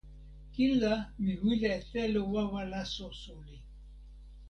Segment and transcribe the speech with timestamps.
[0.53, 3.57] kin la mi wile e telo wawa laso suli.